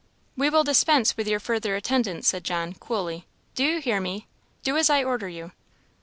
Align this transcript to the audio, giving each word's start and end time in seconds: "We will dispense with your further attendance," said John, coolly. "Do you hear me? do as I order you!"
"We 0.35 0.49
will 0.49 0.63
dispense 0.63 1.15
with 1.15 1.27
your 1.27 1.39
further 1.39 1.75
attendance," 1.75 2.27
said 2.27 2.43
John, 2.43 2.73
coolly. 2.73 3.27
"Do 3.53 3.63
you 3.63 3.79
hear 3.79 4.01
me? 4.01 4.25
do 4.63 4.75
as 4.75 4.89
I 4.89 5.03
order 5.03 5.29
you!" 5.29 5.51